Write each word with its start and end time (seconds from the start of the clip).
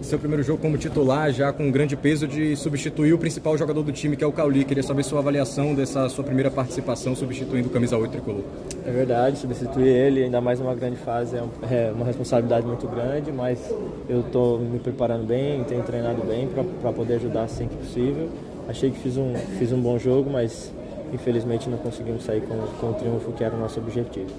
Seu 0.00 0.18
primeiro 0.18 0.42
jogo 0.42 0.62
como 0.62 0.78
titular, 0.78 1.30
já 1.30 1.52
com 1.52 1.64
um 1.64 1.70
grande 1.70 1.94
peso 1.94 2.26
de 2.26 2.56
substituir 2.56 3.12
o 3.12 3.18
principal 3.18 3.54
jogador 3.58 3.82
do 3.82 3.92
time, 3.92 4.16
que 4.16 4.24
é 4.24 4.26
o 4.26 4.32
Cauli. 4.32 4.64
Queria 4.64 4.82
saber 4.82 5.02
sua 5.02 5.18
avaliação 5.18 5.74
dessa 5.74 6.08
sua 6.08 6.24
primeira 6.24 6.50
participação 6.50 7.14
substituindo 7.14 7.68
o 7.68 7.70
camisa 7.70 7.94
8 7.94 8.10
tricolor. 8.10 8.40
É 8.82 8.90
verdade, 8.90 9.38
substituir 9.38 9.88
ele, 9.88 10.24
ainda 10.24 10.40
mais 10.40 10.58
numa 10.58 10.74
grande 10.74 10.96
fase, 10.96 11.36
é, 11.36 11.40
é 11.70 11.92
uma 11.94 12.06
responsabilidade 12.06 12.66
muito 12.66 12.88
grande, 12.88 13.30
mas 13.30 13.58
eu 14.08 14.20
estou 14.20 14.58
me 14.58 14.78
preparando 14.78 15.26
bem, 15.26 15.62
tenho 15.64 15.82
treinado 15.82 16.22
bem 16.24 16.48
para 16.80 16.90
poder 16.90 17.16
ajudar 17.16 17.42
assim 17.42 17.68
que 17.68 17.76
possível. 17.76 18.30
Achei 18.66 18.90
que 18.90 18.98
fiz 19.00 19.18
um, 19.18 19.34
fiz 19.58 19.70
um 19.70 19.82
bom 19.82 19.98
jogo, 19.98 20.30
mas 20.30 20.72
infelizmente 21.12 21.68
não 21.68 21.78
conseguimos 21.78 22.24
sair 22.24 22.42
com, 22.42 22.56
com 22.80 22.90
o 22.90 22.94
triunfo 22.94 23.32
que 23.32 23.44
era 23.44 23.54
o 23.54 23.58
nosso 23.58 23.78
objetivo. 23.78 24.30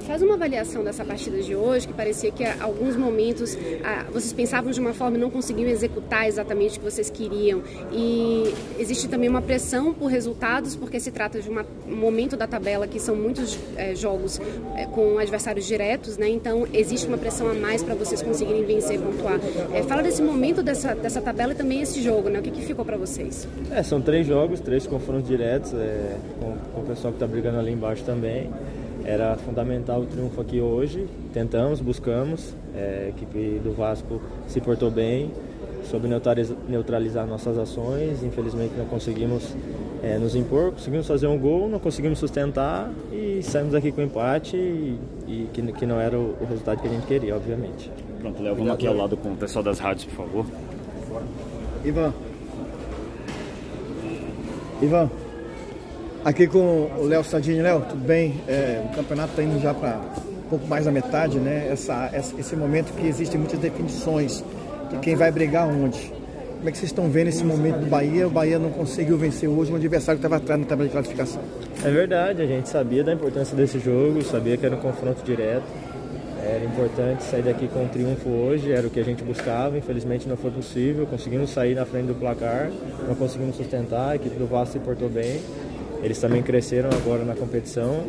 Faz 0.00 0.22
uma 0.22 0.34
avaliação 0.34 0.82
dessa 0.82 1.04
partida 1.04 1.40
de 1.42 1.54
hoje, 1.54 1.86
que 1.86 1.92
parecia 1.92 2.30
que 2.30 2.42
alguns 2.44 2.96
momentos 2.96 3.56
ah, 3.84 4.06
vocês 4.10 4.32
pensavam 4.32 4.70
de 4.70 4.80
uma 4.80 4.94
forma 4.94 5.18
e 5.18 5.20
não 5.20 5.30
conseguiam 5.30 5.68
executar 5.68 6.26
exatamente 6.26 6.76
o 6.76 6.80
que 6.80 6.90
vocês 6.90 7.10
queriam. 7.10 7.62
E 7.92 8.54
existe 8.78 9.06
também 9.08 9.28
uma 9.28 9.42
pressão 9.42 9.92
por 9.92 10.06
resultados, 10.06 10.74
porque 10.74 10.98
se 10.98 11.10
trata 11.10 11.40
de 11.40 11.50
uma, 11.50 11.66
um 11.86 11.96
momento 11.96 12.36
da 12.36 12.46
tabela 12.46 12.86
que 12.86 12.98
são 12.98 13.14
muitos 13.14 13.58
é, 13.76 13.94
jogos 13.94 14.40
é, 14.76 14.86
com 14.86 15.18
adversários 15.18 15.66
diretos, 15.66 16.16
né? 16.16 16.28
então 16.28 16.66
existe 16.72 17.06
uma 17.06 17.18
pressão 17.18 17.50
a 17.50 17.54
mais 17.54 17.82
para 17.82 17.94
vocês 17.94 18.22
conseguirem 18.22 18.64
vencer 18.64 18.96
e 18.96 18.98
pontuar. 18.98 19.38
É, 19.74 19.82
fala 19.82 20.02
desse 20.02 20.22
momento 20.22 20.62
dessa, 20.62 20.94
dessa 20.94 21.20
tabela 21.20 21.52
e 21.52 21.56
também 21.56 21.82
esse 21.82 22.00
jogo, 22.02 22.28
né? 22.30 22.38
o 22.38 22.42
que, 22.42 22.50
que 22.50 22.62
ficou 22.62 22.84
para 22.84 22.96
vocês? 22.96 23.46
É, 23.70 23.82
são 23.82 24.00
três 24.00 24.26
jogos, 24.26 24.60
três 24.60 24.86
confrontos 24.86 25.28
diretos, 25.28 25.72
com, 26.40 26.56
com 26.74 26.80
o 26.80 26.84
pessoal 26.84 27.12
que 27.12 27.16
está 27.16 27.26
brigando 27.26 27.58
ali 27.58 27.72
embaixo 27.72 28.04
também. 28.04 28.50
Era 29.04 29.36
fundamental 29.36 30.00
o 30.00 30.06
triunfo 30.06 30.40
aqui 30.40 30.60
hoje. 30.60 31.06
Tentamos, 31.32 31.80
buscamos. 31.80 32.54
É, 32.74 33.04
a 33.06 33.08
equipe 33.08 33.60
do 33.62 33.72
Vasco 33.72 34.20
se 34.46 34.60
portou 34.60 34.90
bem, 34.90 35.30
soube 35.84 36.08
neutralizar 36.68 37.26
nossas 37.26 37.56
ações. 37.56 38.22
Infelizmente 38.22 38.74
não 38.76 38.86
conseguimos 38.86 39.54
é, 40.02 40.18
nos 40.18 40.34
impor, 40.34 40.72
conseguimos 40.72 41.06
fazer 41.06 41.26
um 41.26 41.38
gol, 41.38 41.68
não 41.68 41.78
conseguimos 41.78 42.18
sustentar 42.18 42.90
e 43.12 43.42
saímos 43.42 43.74
aqui 43.74 43.90
com 43.90 44.02
empate 44.02 44.56
e, 44.56 44.98
e 45.26 45.48
que, 45.52 45.62
que, 45.72 45.86
não 45.86 46.00
era 46.00 46.16
o, 46.18 46.36
o, 46.40 46.46
resultado 46.48 46.80
que 46.80 46.86
a 46.86 46.90
gente 46.90 47.06
queria, 47.06 47.34
obviamente. 47.34 47.90
Pronto, 48.20 48.42
Léo, 48.42 48.54
vamos 48.54 48.72
aqui 48.72 48.86
ao 48.86 48.94
lado 48.94 49.16
com 49.16 49.32
o 49.32 49.36
pessoal 49.36 49.62
das 49.62 49.78
rádios, 49.78 50.04
por 50.06 50.26
favor. 50.26 50.46
Ivan. 51.84 52.12
Ivan. 54.82 55.10
Aqui 56.24 56.46
com 56.48 56.90
o 56.98 57.06
Léo 57.06 57.22
Sadini. 57.22 57.62
Léo, 57.62 57.80
tudo 57.88 58.04
bem? 58.04 58.40
É, 58.48 58.82
o 58.90 58.94
campeonato 58.94 59.30
está 59.30 59.42
indo 59.42 59.60
já 59.60 59.72
para 59.72 60.00
um 60.46 60.48
pouco 60.50 60.66
mais 60.66 60.84
da 60.84 60.90
metade, 60.90 61.38
né? 61.38 61.68
Essa, 61.70 62.10
esse 62.12 62.56
momento 62.56 62.92
que 62.92 63.06
existem 63.06 63.38
muitas 63.38 63.58
definições 63.60 64.44
de 64.90 64.98
quem 64.98 65.14
vai 65.14 65.30
brigar 65.30 65.68
onde. 65.68 66.12
Como 66.56 66.68
é 66.68 66.72
que 66.72 66.78
vocês 66.78 66.90
estão 66.90 67.08
vendo 67.08 67.28
esse 67.28 67.44
momento 67.44 67.78
do 67.78 67.86
Bahia? 67.86 68.26
O 68.26 68.30
Bahia 68.30 68.58
não 68.58 68.70
conseguiu 68.70 69.16
vencer 69.16 69.48
hoje 69.48 69.72
um 69.72 69.76
adversário 69.76 70.18
que 70.18 70.26
estava 70.26 70.42
atrás 70.42 70.60
na 70.60 70.66
tabela 70.66 70.88
de 70.88 70.92
classificação. 70.92 71.40
É 71.84 71.90
verdade, 71.90 72.42
a 72.42 72.46
gente 72.46 72.68
sabia 72.68 73.04
da 73.04 73.12
importância 73.12 73.56
desse 73.56 73.78
jogo, 73.78 74.20
sabia 74.22 74.56
que 74.56 74.66
era 74.66 74.74
um 74.74 74.80
confronto 74.80 75.22
direto. 75.24 75.62
Era 76.44 76.64
importante 76.64 77.22
sair 77.24 77.42
daqui 77.42 77.68
com 77.68 77.84
um 77.84 77.88
triunfo 77.88 78.28
hoje, 78.28 78.72
era 78.72 78.86
o 78.86 78.90
que 78.90 78.98
a 78.98 79.04
gente 79.04 79.22
buscava. 79.22 79.78
Infelizmente 79.78 80.28
não 80.28 80.36
foi 80.36 80.50
possível. 80.50 81.06
Conseguimos 81.06 81.50
sair 81.50 81.76
na 81.76 81.84
frente 81.84 82.06
do 82.06 82.14
placar, 82.14 82.70
não 83.06 83.14
conseguimos 83.14 83.54
sustentar. 83.54 84.10
A 84.10 84.16
equipe 84.16 84.36
do 84.36 84.46
Vasco 84.46 84.72
se 84.72 84.78
portou 84.80 85.08
bem. 85.08 85.40
Eles 86.02 86.18
também 86.18 86.42
cresceram 86.42 86.90
agora 86.90 87.24
na 87.24 87.34
competição, 87.34 88.04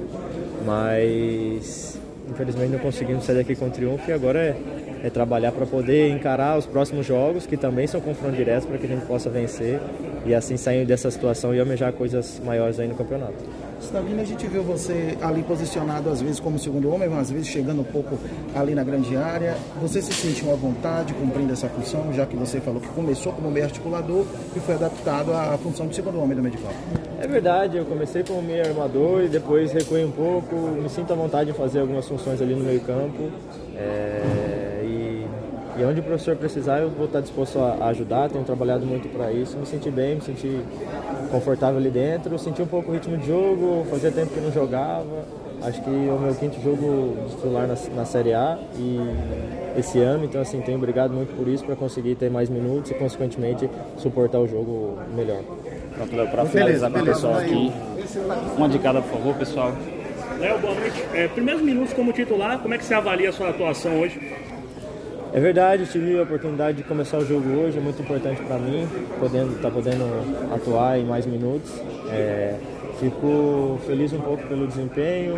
mas 0.66 2.00
infelizmente 2.30 2.72
não 2.72 2.80
conseguimos 2.80 3.26
sair 3.26 3.38
daqui 3.38 3.56
com 3.56 3.70
triunfo 3.70 4.10
e 4.10 4.14
agora 4.14 4.40
é, 4.40 4.56
é 5.04 5.10
trabalhar 5.10 5.52
para 5.52 5.66
poder 5.66 6.10
encarar 6.10 6.58
os 6.58 6.66
próximos 6.66 7.06
jogos, 7.06 7.46
que 7.46 7.58
também 7.58 7.88
são 7.88 8.02
confrontos 8.02 8.38
diretos, 8.38 8.66
para 8.66 8.78
que 8.78 8.86
a 8.86 8.90
gente 8.90 9.06
possa 9.06 9.30
vencer 9.30 9.80
e 10.26 10.34
assim 10.34 10.58
sair 10.58 10.86
dessa 10.86 11.10
situação 11.10 11.54
e 11.54 11.60
almejar 11.60 11.94
coisas 11.94 12.42
maiores 12.44 12.80
aí 12.80 12.88
no 12.88 12.96
campeonato. 12.96 13.36
Stavino, 13.82 14.22
a 14.22 14.26
gente 14.26 14.46
viu 14.48 14.62
você 14.62 15.18
ali 15.22 15.42
posicionado 15.42 16.10
às 16.10 16.22
vezes 16.22 16.40
como 16.40 16.60
segundo 16.60 16.94
homem, 16.94 17.10
às 17.18 17.32
vezes 17.32 17.48
chegando 17.48 17.82
um 17.82 17.86
pouco 17.86 18.20
ali 18.54 18.76
na 18.76 18.84
grande 18.84 19.16
área. 19.16 19.56
Você 19.82 20.02
se 20.02 20.14
sentiu 20.14 20.52
à 20.52 20.56
vontade 20.56 21.14
cumprindo 21.14 21.54
essa 21.54 21.68
função, 21.70 22.14
já 22.14 22.26
que 22.26 22.36
você 22.36 22.60
falou 22.60 22.82
que 22.82 22.90
começou 22.90 23.32
como 23.32 23.50
meio 23.50 23.66
articulador 23.66 24.26
e 24.56 24.60
foi 24.60 24.76
adaptado 24.76 25.32
à 25.34 25.58
função 25.58 25.88
de 25.88 25.96
segundo 25.96 26.22
homem 26.22 26.38
do 26.38 26.44
campo? 26.44 26.76
É 27.22 27.28
verdade, 27.28 27.78
eu 27.78 27.86
comecei 27.86 28.24
como 28.24 28.42
meio 28.42 28.66
armador 28.66 29.24
e 29.24 29.28
depois 29.30 29.72
recuei 29.72 30.04
um 30.04 30.12
pouco, 30.12 30.56
me 30.56 30.90
sinto 30.90 31.14
à 31.14 31.16
vontade 31.16 31.52
de 31.52 31.58
fazer 31.58 31.80
algumas 31.80 32.08
funções 32.08 32.42
ali 32.42 32.54
no 32.54 32.64
meio 32.64 32.82
campo. 32.82 33.30
É, 33.78 34.39
e 35.80 35.86
onde 35.86 36.02
o 36.02 36.04
professor 36.04 36.36
precisar, 36.36 36.80
eu 36.80 36.90
vou 36.90 37.06
estar 37.06 37.22
disposto 37.22 37.58
a 37.58 37.88
ajudar, 37.88 38.30
tenho 38.30 38.44
trabalhado 38.44 38.86
muito 38.86 39.08
para 39.08 39.32
isso, 39.32 39.58
me 39.58 39.66
senti 39.66 39.90
bem, 39.90 40.16
me 40.16 40.22
senti 40.22 40.60
confortável 41.32 41.78
ali 41.78 41.90
dentro, 41.90 42.38
senti 42.38 42.62
um 42.62 42.68
pouco 42.68 42.92
o 42.92 42.94
ritmo 42.94 43.18
de 43.18 43.28
jogo, 43.28 43.86
fazia 43.90 44.12
tempo 44.12 44.34
que 44.34 44.42
não 44.42 44.52
jogava. 44.52 45.26
Acho 45.62 45.82
que 45.82 45.90
é 45.90 46.12
o 46.12 46.18
meu 46.18 46.34
quinto 46.36 46.62
jogo 46.62 47.18
titular 47.30 47.68
na, 47.68 47.76
na 47.94 48.06
Série 48.06 48.34
A 48.34 48.58
e 48.78 48.98
esse 49.78 50.00
ano, 50.00 50.24
então 50.24 50.42
assim, 50.42 50.62
tenho 50.62 50.78
obrigado 50.78 51.12
muito 51.12 51.36
por 51.36 51.48
isso 51.50 51.66
para 51.66 51.76
conseguir 51.76 52.16
ter 52.16 52.30
mais 52.30 52.50
minutos 52.50 52.92
e 52.92 52.94
consequentemente 52.94 53.70
suportar 53.98 54.40
o 54.40 54.48
jogo 54.48 54.98
melhor. 55.14 55.42
Pronto, 55.96 56.30
para 56.32 56.46
finalizar 56.46 56.90
com 56.90 57.00
o 57.00 57.06
pessoal 57.06 57.38
aqui, 57.38 57.74
uma 58.58 58.70
de 58.70 58.80
cada, 58.80 59.02
por 59.02 59.18
favor, 59.18 59.36
pessoal. 59.36 59.74
Léo, 60.40 60.60
boa 60.60 60.74
noite. 60.74 61.04
É, 61.14 61.28
primeiros 61.28 61.62
minutos 61.62 61.94
como 61.94 62.14
titular, 62.14 62.60
como 62.60 62.74
é 62.74 62.78
que 62.78 62.86
você 62.86 62.94
avalia 62.94 63.30
a 63.30 63.34
sua 63.34 63.50
atuação 63.50 64.00
hoje? 64.00 64.18
É 65.32 65.40
verdade, 65.40 65.86
tive 65.86 66.18
a 66.18 66.24
oportunidade 66.24 66.78
de 66.78 66.84
começar 66.84 67.20
o 67.20 67.26
jogo 67.26 67.48
hoje, 67.50 67.78
é 67.78 67.82
muito 67.82 68.02
importante 68.02 68.42
para 68.42 68.58
mim, 68.58 68.88
podendo 69.20 69.62
tá 69.62 69.70
podendo 69.70 70.04
atuar 70.56 70.98
em 71.00 71.06
mais 71.06 71.26
minutos. 71.28 71.72
É, 72.12 72.56
fico 73.00 73.80
feliz 73.86 74.12
um 74.12 74.22
pouco 74.22 74.48
pelo 74.48 74.66
desempenho, 74.66 75.38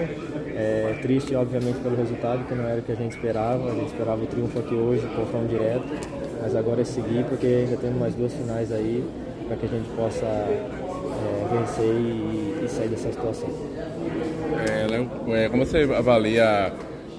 é, 0.56 0.97
triste 1.01 1.35
obviamente 1.35 1.78
pelo 1.80 1.97
resultado, 1.97 2.46
que 2.47 2.56
não 2.56 2.66
era 2.66 2.80
o 2.80 2.84
que 2.84 2.91
a 2.94 2.96
gente 2.96 3.18
esperava. 3.18 3.69
A 3.69 3.75
gente 3.75 3.88
esperava 3.88 4.24
o 4.24 4.28
triunfo 4.28 4.59
aqui 4.59 4.75
hoje, 4.75 5.06
confronto 5.13 5.47
direto, 5.47 5.84
mas 6.41 6.56
agora 6.56 6.81
é 6.81 6.85
seguir 6.85 7.25
porque 7.25 7.46
ainda 7.46 7.75
temos 7.75 8.00
mais 8.00 8.16
duas 8.16 8.34
finais 8.34 8.72
aí 8.72 9.03
para 9.46 9.57
que 9.57 9.66
a 9.66 9.69
gente 9.69 9.90
possa 9.90 10.25
é, 10.25 11.47
vencer 11.51 11.84
e, 11.84 12.63
e, 12.63 12.69
sair 12.69 12.88
dessa 12.88 13.12
situação. 13.12 13.50
É, 15.28 15.50
como 15.50 15.66
você 15.66 15.84
avalia 15.94 16.72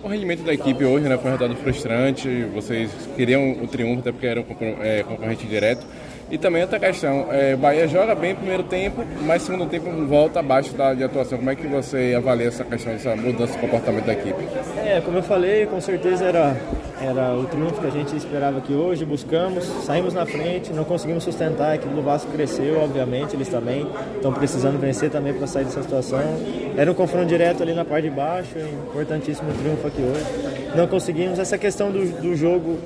o 0.02 0.08
rendimento 0.08 0.42
da 0.42 0.52
equipe 0.52 0.84
hoje, 0.84 1.08
né? 1.08 1.16
Foi 1.16 1.30
um 1.30 1.34
resultado 1.34 1.56
frustrante. 1.62 2.44
Vocês 2.54 2.90
queriam 3.16 3.52
o 3.62 3.66
triunfo 3.66 4.00
até 4.00 4.12
porque 4.12 4.26
era 4.26 4.40
um 4.40 4.46
é, 4.82 5.02
concorrente 5.02 5.46
direto. 5.46 5.86
E 6.30 6.38
também 6.38 6.62
outra 6.62 6.80
questão, 6.80 7.28
é, 7.30 7.54
Bahia 7.54 7.86
joga 7.86 8.14
bem 8.14 8.30
no 8.30 8.38
primeiro 8.38 8.62
tempo, 8.62 9.04
mas 9.26 9.42
segundo 9.42 9.66
tempo 9.66 9.90
volta 10.06 10.40
abaixo 10.40 10.74
da, 10.74 10.94
de 10.94 11.04
atuação. 11.04 11.36
Como 11.36 11.50
é 11.50 11.54
que 11.54 11.66
você 11.66 12.14
avalia 12.16 12.48
essa 12.48 12.64
questão, 12.64 12.90
essa 12.90 13.14
mudança 13.14 13.52
de 13.52 13.58
comportamento 13.58 14.06
da 14.06 14.14
equipe? 14.14 14.42
É, 14.78 15.02
como 15.04 15.18
eu 15.18 15.22
falei, 15.22 15.66
com 15.66 15.78
certeza 15.78 16.24
era, 16.24 16.56
era 17.04 17.34
o 17.34 17.44
triunfo 17.46 17.80
que 17.80 17.86
a 17.86 17.90
gente 17.90 18.16
esperava 18.16 18.58
aqui 18.58 18.72
hoje, 18.72 19.04
buscamos, 19.04 19.64
saímos 19.84 20.14
na 20.14 20.24
frente, 20.24 20.72
não 20.72 20.84
conseguimos 20.84 21.24
sustentar, 21.24 21.70
a 21.70 21.74
equipe 21.74 21.92
do 21.94 22.02
Vasco 22.02 22.30
cresceu, 22.30 22.80
obviamente, 22.80 23.34
eles 23.34 23.48
também 23.48 23.86
estão 24.14 24.32
precisando 24.32 24.78
vencer 24.78 25.10
também 25.10 25.34
para 25.34 25.46
sair 25.46 25.64
dessa 25.64 25.82
situação. 25.82 26.20
Era 26.76 26.90
um 26.90 26.94
confronto 26.94 27.26
direto 27.26 27.62
ali 27.62 27.74
na 27.74 27.84
parte 27.84 28.08
de 28.08 28.14
baixo, 28.14 28.58
importantíssimo 28.58 29.52
triunfo 29.52 29.86
aqui 29.86 30.02
hoje. 30.02 30.76
Não 30.76 30.86
conseguimos, 30.86 31.38
essa 31.38 31.58
questão 31.58 31.90
do, 31.90 32.04
do 32.20 32.36
jogo 32.36 32.78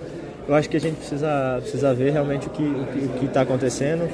eu 0.49 0.55
acho 0.55 0.71
que 0.71 0.77
a 0.77 0.81
gente 0.81 0.97
precisa, 0.97 1.59
precisa 1.61 1.93
ver 1.93 2.13
realmente 2.13 2.47
o 2.47 2.51
que 2.51 3.25
está 3.25 3.41
acontecendo. 3.41 4.09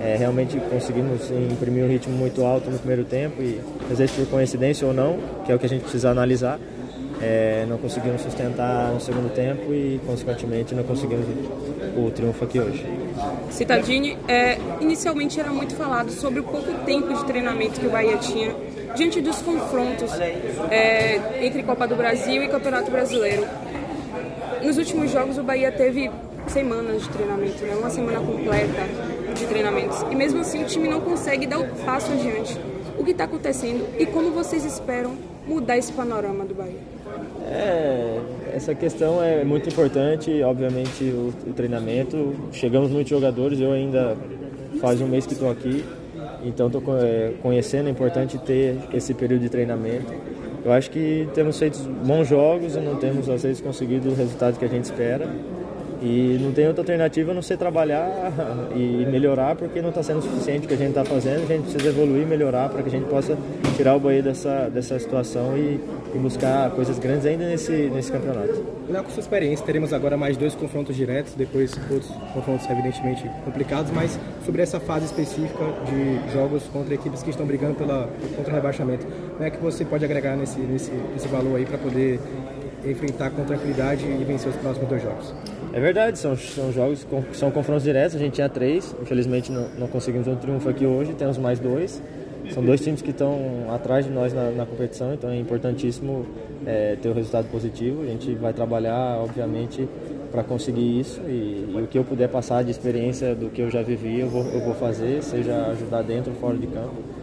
É, 0.00 0.16
realmente 0.16 0.58
conseguimos 0.70 1.30
imprimir 1.30 1.84
um 1.84 1.88
ritmo 1.88 2.14
muito 2.14 2.44
alto 2.44 2.70
no 2.70 2.78
primeiro 2.78 3.04
tempo 3.04 3.42
e 3.42 3.60
às 3.90 3.98
vezes 3.98 4.14
por 4.14 4.26
coincidência 4.26 4.86
ou 4.86 4.92
não, 4.92 5.18
que 5.44 5.52
é 5.52 5.54
o 5.54 5.58
que 5.58 5.66
a 5.66 5.68
gente 5.68 5.82
precisa 5.82 6.10
analisar, 6.10 6.58
é, 7.20 7.64
não 7.68 7.78
conseguimos 7.78 8.20
sustentar 8.20 8.92
no 8.92 9.00
segundo 9.00 9.32
tempo 9.32 9.72
e 9.72 10.00
consequentemente 10.06 10.74
não 10.74 10.84
conseguimos 10.84 11.26
o 11.96 12.10
triunfo 12.10 12.44
aqui 12.44 12.60
hoje. 12.60 12.86
Citadini, 13.50 14.18
é, 14.28 14.58
inicialmente 14.80 15.38
era 15.38 15.50
muito 15.50 15.74
falado 15.74 16.10
sobre 16.10 16.40
o 16.40 16.44
pouco 16.44 16.72
tempo 16.84 17.12
de 17.14 17.24
treinamento 17.24 17.80
que 17.80 17.86
o 17.86 17.90
Bahia 17.90 18.16
tinha 18.18 18.54
diante 18.94 19.20
dos 19.20 19.40
confrontos 19.42 20.12
é, 20.70 21.44
entre 21.44 21.62
Copa 21.62 21.86
do 21.86 21.96
Brasil 21.96 22.42
e 22.42 22.48
Campeonato 22.48 22.90
Brasileiro 22.90 23.44
nos 24.64 24.78
últimos 24.78 25.10
jogos 25.10 25.36
o 25.36 25.42
Bahia 25.42 25.70
teve 25.70 26.10
semanas 26.46 27.02
de 27.02 27.08
treinamento, 27.10 27.62
né? 27.64 27.74
uma 27.74 27.90
semana 27.90 28.18
completa 28.18 28.82
de 29.34 29.46
treinamentos. 29.46 30.02
E 30.10 30.14
mesmo 30.14 30.40
assim 30.40 30.62
o 30.62 30.66
time 30.66 30.88
não 30.88 31.02
consegue 31.02 31.46
dar 31.46 31.58
o 31.58 31.66
passo 31.84 32.10
adiante. 32.12 32.58
O 32.98 33.04
que 33.04 33.10
está 33.10 33.24
acontecendo 33.24 33.86
e 33.98 34.06
como 34.06 34.30
vocês 34.30 34.64
esperam 34.64 35.16
mudar 35.46 35.76
esse 35.76 35.92
panorama 35.92 36.44
do 36.44 36.54
Bahia? 36.54 36.78
É, 37.54 38.20
essa 38.52 38.74
questão 38.74 39.22
é 39.22 39.44
muito 39.44 39.68
importante, 39.68 40.42
obviamente 40.42 41.04
o, 41.04 41.32
o 41.46 41.52
treinamento. 41.54 42.34
Chegamos 42.52 42.90
muitos 42.90 43.10
jogadores, 43.10 43.60
eu 43.60 43.72
ainda 43.72 44.16
faz 44.80 45.00
um 45.00 45.06
mês 45.06 45.26
que 45.26 45.34
estou 45.34 45.50
aqui, 45.50 45.84
então 46.44 46.66
estou 46.66 46.82
é, 46.98 47.32
conhecendo, 47.40 47.88
é 47.88 47.90
importante 47.90 48.38
ter 48.38 48.76
esse 48.92 49.14
período 49.14 49.42
de 49.42 49.48
treinamento 49.48 50.12
eu 50.64 50.72
acho 50.72 50.90
que 50.90 51.28
temos 51.34 51.58
feito 51.58 51.78
bons 52.06 52.26
jogos 52.26 52.74
e 52.74 52.80
não 52.80 52.96
temos 52.96 53.28
às 53.28 53.42
vezes 53.42 53.60
conseguido 53.60 54.08
o 54.08 54.14
resultado 54.14 54.58
que 54.58 54.64
a 54.64 54.68
gente 54.68 54.84
espera. 54.84 55.28
E 56.02 56.38
não 56.40 56.52
tem 56.52 56.66
outra 56.66 56.82
alternativa 56.82 57.30
a 57.30 57.34
não 57.34 57.42
ser 57.42 57.56
trabalhar 57.56 58.08
e 58.74 59.06
melhorar, 59.10 59.54
porque 59.56 59.80
não 59.80 59.88
está 59.90 60.02
sendo 60.02 60.22
suficiente 60.22 60.64
o 60.64 60.68
que 60.68 60.74
a 60.74 60.76
gente 60.76 60.90
está 60.90 61.04
fazendo. 61.04 61.44
A 61.44 61.46
gente 61.46 61.62
precisa 61.62 61.88
evoluir, 61.88 62.26
melhorar 62.26 62.68
para 62.68 62.82
que 62.82 62.88
a 62.88 62.92
gente 62.92 63.08
possa 63.08 63.36
tirar 63.76 63.96
o 63.96 64.00
Bahia 64.00 64.22
dessa, 64.22 64.68
dessa 64.68 64.98
situação 64.98 65.56
e, 65.56 65.80
e, 66.14 66.18
buscar 66.18 66.70
coisas 66.70 66.98
grandes 66.98 67.26
ainda 67.26 67.46
nesse, 67.46 67.72
nesse 67.72 68.10
campeonato. 68.10 68.64
Léo, 68.88 69.04
com 69.04 69.10
sua 69.10 69.20
experiência, 69.20 69.64
teremos 69.64 69.92
agora 69.92 70.16
mais 70.16 70.36
dois 70.36 70.54
confrontos 70.54 70.94
diretos, 70.94 71.34
depois 71.34 71.72
outros 71.90 72.10
confrontos 72.32 72.68
evidentemente 72.70 73.28
complicados, 73.44 73.90
mas 73.90 74.18
sobre 74.44 74.62
essa 74.62 74.78
fase 74.78 75.06
específica 75.06 75.64
de 75.86 76.32
jogos 76.32 76.64
contra 76.64 76.94
equipes 76.94 77.22
que 77.22 77.30
estão 77.30 77.46
brigando 77.46 77.74
pela, 77.74 78.08
contra 78.36 78.52
o 78.52 78.54
rebaixamento, 78.54 79.06
como 79.06 79.44
é 79.44 79.50
que 79.50 79.58
você 79.58 79.84
pode 79.84 80.04
agregar 80.04 80.36
nesse, 80.36 80.58
nesse, 80.60 80.90
nesse 80.90 81.28
valor 81.28 81.56
aí 81.56 81.64
para 81.64 81.78
poder 81.78 82.20
enfrentar 82.90 83.30
com 83.30 83.44
tranquilidade 83.44 84.04
e 84.04 84.24
vencer 84.24 84.50
os 84.50 84.56
próximos 84.56 84.88
dois 84.88 85.02
jogos? 85.02 85.34
É 85.72 85.80
verdade, 85.80 86.18
são, 86.18 86.36
são 86.36 86.72
jogos, 86.72 87.06
são 87.32 87.50
confrontos 87.50 87.82
diretos, 87.82 88.14
a 88.14 88.18
gente 88.18 88.34
tinha 88.34 88.48
três, 88.48 88.94
infelizmente 89.02 89.50
não, 89.50 89.68
não 89.78 89.88
conseguimos 89.88 90.28
um 90.28 90.36
triunfo 90.36 90.68
aqui 90.68 90.86
hoje, 90.86 91.14
temos 91.14 91.38
mais 91.38 91.58
dois. 91.58 92.02
São 92.52 92.62
dois 92.62 92.80
times 92.82 93.00
que 93.00 93.10
estão 93.10 93.66
atrás 93.70 94.04
de 94.04 94.12
nós 94.12 94.34
na, 94.34 94.50
na 94.50 94.66
competição, 94.66 95.14
então 95.14 95.30
é 95.30 95.36
importantíssimo 95.36 96.26
é, 96.66 96.94
ter 96.94 97.08
o 97.08 97.12
um 97.12 97.14
resultado 97.14 97.48
positivo. 97.50 98.02
A 98.02 98.06
gente 98.06 98.34
vai 98.34 98.52
trabalhar, 98.52 99.18
obviamente, 99.18 99.88
para 100.30 100.44
conseguir 100.44 101.00
isso 101.00 101.22
e, 101.26 101.72
e, 101.74 101.80
o 101.82 101.86
que 101.86 101.96
eu 101.96 102.04
puder 102.04 102.28
passar 102.28 102.62
de 102.62 102.70
experiência 102.70 103.34
do 103.34 103.48
que 103.48 103.62
eu 103.62 103.70
já 103.70 103.82
vivi, 103.82 104.20
eu 104.20 104.28
vou, 104.28 104.44
eu 104.44 104.60
vou 104.60 104.74
fazer, 104.74 105.22
seja 105.22 105.68
ajudar 105.68 106.02
dentro 106.02 106.32
ou 106.32 106.38
fora 106.38 106.56
de 106.56 106.66
campo 106.66 107.13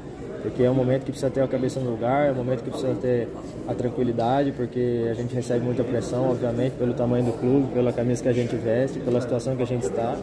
porque 0.42 0.64
é 0.64 0.70
um 0.70 0.74
momento 0.74 1.02
que 1.02 1.12
precisa 1.12 1.30
ter 1.30 1.42
a 1.42 1.48
cabeça 1.48 1.80
no 1.80 1.92
lugar, 1.92 2.30
é 2.30 2.32
um 2.32 2.36
momento 2.36 2.64
que 2.64 2.70
precisa 2.70 2.94
ter 2.96 3.28
a 3.68 3.74
tranquilidade, 3.74 4.52
porque 4.52 5.08
a 5.10 5.14
gente 5.14 5.34
recebe 5.34 5.64
muita 5.64 5.84
pressão, 5.84 6.30
obviamente, 6.32 6.74
pelo 6.74 6.94
tamanho 6.94 7.26
do 7.26 7.34
clube, 7.34 7.74
pela 7.74 7.94
camisa 7.94 8.24
que 8.24 8.30
a 8.30 8.34
gente 8.34 8.56
veste, 8.56 9.00
pela 9.00 9.22
situação 9.22 9.56
que 9.56 9.64
a 9.64 9.68
gente 9.68 9.84
está. 9.84 10.16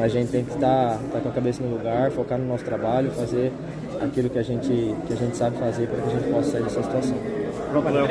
A 0.00 0.08
gente 0.08 0.30
tem 0.30 0.44
que 0.44 0.52
estar, 0.52 0.98
estar 1.04 1.20
com 1.20 1.28
a 1.28 1.32
cabeça 1.32 1.62
no 1.62 1.70
lugar, 1.70 2.10
focar 2.10 2.38
no 2.38 2.46
nosso 2.46 2.64
trabalho, 2.64 3.10
fazer 3.10 3.52
aquilo 4.00 4.30
que 4.30 4.38
a 4.38 4.42
gente, 4.42 4.68
que 5.06 5.12
a 5.12 5.16
gente 5.16 5.36
sabe 5.36 5.58
fazer 5.58 5.86
para 5.86 6.02
que 6.02 6.08
a 6.08 6.18
gente 6.18 6.32
possa 6.32 6.50
sair 6.52 6.62
dessa 6.62 6.82
situação. 6.82 7.16
Pronto, 7.70 7.88
Léo. 7.88 8.08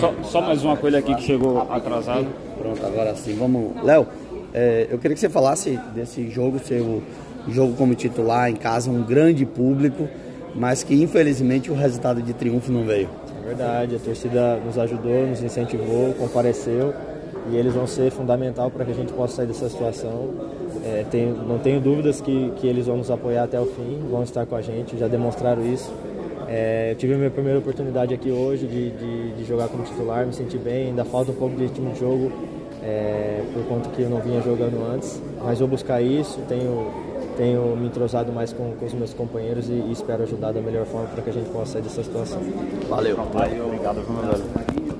Só, 0.00 0.14
só, 0.24 0.40
mais 0.40 0.64
uma 0.64 0.76
coisa 0.76 0.98
aqui 0.98 1.14
que 1.14 1.22
chegou 1.22 1.60
atrasado. 1.70 2.26
Pronto, 2.58 2.84
agora 2.84 3.14
sim, 3.14 3.36
vamos. 3.36 3.82
Léo, 3.82 4.06
é, 4.52 4.86
eu 4.90 4.98
queria 4.98 5.14
que 5.14 5.20
você 5.20 5.28
falasse 5.28 5.78
desse 5.94 6.28
jogo, 6.28 6.58
seu 6.58 7.02
jogo 7.48 7.74
como 7.74 7.94
titular 7.94 8.50
em 8.50 8.56
casa, 8.56 8.90
um 8.90 9.02
grande 9.02 9.44
público 9.44 10.08
mas 10.54 10.82
que 10.82 10.94
infelizmente 10.94 11.70
o 11.70 11.74
resultado 11.74 12.22
de 12.22 12.32
triunfo 12.32 12.70
não 12.70 12.84
veio. 12.84 13.08
É 13.42 13.46
verdade, 13.48 13.96
a 13.96 13.98
torcida 13.98 14.56
nos 14.56 14.78
ajudou, 14.78 15.26
nos 15.26 15.42
incentivou, 15.42 16.12
compareceu 16.14 16.94
e 17.50 17.56
eles 17.56 17.74
vão 17.74 17.86
ser 17.86 18.10
fundamental 18.10 18.70
para 18.70 18.84
que 18.84 18.92
a 18.92 18.94
gente 18.94 19.12
possa 19.12 19.36
sair 19.36 19.46
dessa 19.46 19.68
situação. 19.68 20.30
É, 20.84 21.04
tenho, 21.10 21.36
não 21.36 21.58
tenho 21.58 21.80
dúvidas 21.80 22.20
que, 22.20 22.52
que 22.56 22.66
eles 22.66 22.86
vão 22.86 22.96
nos 22.96 23.10
apoiar 23.10 23.44
até 23.44 23.60
o 23.60 23.66
fim, 23.66 24.00
vão 24.10 24.22
estar 24.22 24.46
com 24.46 24.54
a 24.54 24.62
gente, 24.62 24.96
já 24.96 25.08
demonstraram 25.08 25.64
isso. 25.66 25.92
É, 26.48 26.94
tive 26.98 27.14
a 27.14 27.16
minha 27.16 27.30
primeira 27.30 27.58
oportunidade 27.58 28.12
aqui 28.12 28.30
hoje 28.30 28.66
de, 28.66 28.90
de, 28.90 29.32
de, 29.32 29.44
jogar 29.44 29.68
como 29.68 29.84
titular, 29.84 30.26
me 30.26 30.34
senti 30.34 30.58
bem, 30.58 30.88
ainda 30.88 31.04
falta 31.04 31.30
um 31.30 31.34
pouco 31.34 31.56
de 31.56 31.62
ritmo 31.62 31.92
de 31.92 32.00
jogo 32.00 32.30
é, 32.82 33.42
por 33.54 33.64
conta 33.64 33.88
que 33.90 34.02
eu 34.02 34.10
não 34.10 34.20
vinha 34.20 34.40
jogando 34.42 34.76
antes, 34.92 35.22
mas 35.42 35.60
vou 35.60 35.68
buscar 35.68 36.02
isso, 36.02 36.40
tenho 36.48 36.92
tenho 37.36 37.76
me 37.76 37.86
entrosado 37.86 38.32
mais 38.32 38.52
com, 38.52 38.72
com 38.76 38.86
os 38.86 38.92
meus 38.92 39.14
companheiros 39.14 39.68
e, 39.68 39.72
e 39.72 39.92
espero 39.92 40.22
ajudar 40.22 40.52
da 40.52 40.60
melhor 40.60 40.84
forma 40.86 41.08
para 41.08 41.22
que 41.22 41.30
a 41.30 41.32
gente 41.32 41.50
possa 41.50 41.74
sair 41.74 41.82
dessa 41.82 42.02
situação. 42.02 42.40
Valeu. 42.88 43.16
Valeu. 43.16 43.66
Obrigado, 43.66 44.02
Bruno. 44.02 44.91